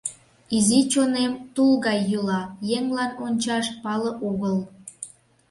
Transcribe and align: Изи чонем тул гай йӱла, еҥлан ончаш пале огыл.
Изи 0.55 0.79
чонем 0.91 1.31
тул 1.53 1.71
гай 1.85 1.99
йӱла, 2.11 2.41
еҥлан 2.77 3.11
ончаш 3.25 3.65
пале 3.83 4.11
огыл. 4.29 4.57